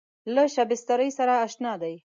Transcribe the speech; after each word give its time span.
له 0.33 0.43
شبستري 0.55 1.09
سره 1.17 1.33
اشنا 1.45 1.73
دی. 1.81 1.95